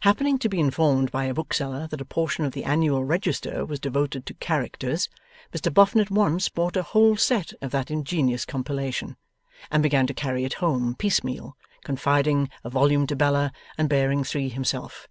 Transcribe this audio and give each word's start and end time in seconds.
Happening 0.00 0.38
to 0.38 0.48
be 0.48 0.58
informed 0.60 1.10
by 1.12 1.24
a 1.26 1.34
bookseller 1.34 1.86
that 1.88 2.00
a 2.00 2.04
portion 2.06 2.46
of 2.46 2.52
the 2.52 2.64
Annual 2.64 3.04
Register 3.04 3.66
was 3.66 3.78
devoted 3.78 4.24
to 4.24 4.32
'Characters', 4.32 5.10
Mr 5.52 5.74
Boffin 5.74 6.00
at 6.00 6.10
once 6.10 6.48
bought 6.48 6.74
a 6.74 6.82
whole 6.82 7.18
set 7.18 7.52
of 7.60 7.70
that 7.70 7.90
ingenious 7.90 8.46
compilation, 8.46 9.18
and 9.70 9.82
began 9.82 10.06
to 10.06 10.14
carry 10.14 10.46
it 10.46 10.54
home 10.64 10.94
piecemeal, 10.94 11.54
confiding 11.84 12.48
a 12.64 12.70
volume 12.70 13.06
to 13.08 13.14
Bella, 13.14 13.52
and 13.76 13.90
bearing 13.90 14.24
three 14.24 14.48
himself. 14.48 15.06